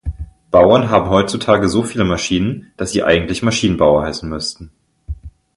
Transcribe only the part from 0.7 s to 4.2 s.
haben heutzutage so viele Maschinen, dass sie eigentlich Maschinenbauer